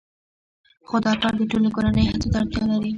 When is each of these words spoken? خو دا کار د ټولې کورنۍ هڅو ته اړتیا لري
خو 0.87 0.95
دا 1.05 1.13
کار 1.21 1.33
د 1.39 1.41
ټولې 1.51 1.69
کورنۍ 1.75 2.05
هڅو 2.11 2.27
ته 2.31 2.37
اړتیا 2.41 2.63
لري 2.71 2.89